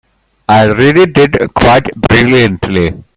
I 0.49 0.63
really 0.65 1.05
did 1.05 1.35
it 1.35 1.53
quite 1.53 1.93
brilliantly. 1.93 2.95